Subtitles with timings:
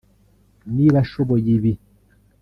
[0.75, 1.73] niba ashoboye ibi